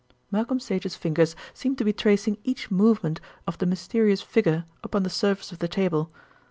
Malcolm 0.31 0.59
Sage's 0.59 0.95
fingers 0.95 1.35
seemed 1.53 1.77
to 1.77 1.83
be 1.83 1.93
tracing 1.93 2.39
each 2.43 2.71
movement 2.71 3.21
of 3.45 3.59
the 3.59 3.67
mysterious 3.67 4.23
figure 4.23 4.65
upon 4.83 5.03
the 5.03 5.11
surface 5.11 5.51
of 5.51 5.59
the 5.59 5.67
table. 5.67 6.11